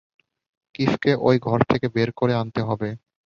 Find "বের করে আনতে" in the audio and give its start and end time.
1.95-2.61